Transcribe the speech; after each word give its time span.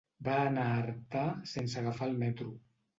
Va 0.27 0.37
anar 0.45 0.63
a 0.69 0.79
Artà 0.79 1.23
sense 1.55 1.79
agafar 1.85 2.13
el 2.13 2.21
metro. 2.27 2.55